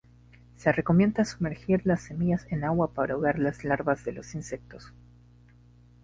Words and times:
Se 0.57 0.71
recomienda 0.71 1.23
sumergir 1.25 1.81
las 1.85 2.01
semillas 2.01 2.47
en 2.49 2.63
agua 2.63 2.91
para 2.91 3.13
ahogar 3.13 3.37
las 3.37 3.63
larvas 3.63 4.03
de 4.03 4.13
los 4.13 4.33
insectos. 4.33 4.91